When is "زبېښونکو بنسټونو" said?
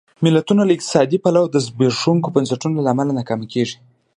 1.65-2.77